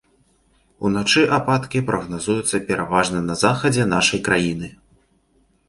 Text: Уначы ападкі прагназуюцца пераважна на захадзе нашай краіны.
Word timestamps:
Уначы 0.87 1.21
ападкі 1.37 1.83
прагназуюцца 1.91 2.61
пераважна 2.71 3.23
на 3.29 3.39
захадзе 3.45 3.89
нашай 3.95 4.19
краіны. 4.33 4.67